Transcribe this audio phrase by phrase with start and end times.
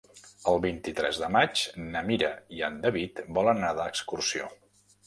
[0.51, 4.53] El vint-i-tres de maig na Mira i en David volen anar d'excursió.